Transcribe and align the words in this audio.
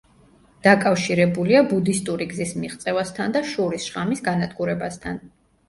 დაკავშირებულია 0.67 1.61
ბუდისტური 1.73 2.27
გზის 2.33 2.55
მიღწევასთან 2.63 3.39
და 3.39 3.45
შურის 3.53 3.89
შხამის 3.93 4.27
განადგურებასთან. 4.33 5.25